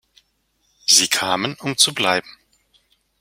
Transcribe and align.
Sie 0.87 1.07
kamen, 1.09 1.53
um 1.59 1.77
zu 1.77 1.93
bleiben. 1.93 2.35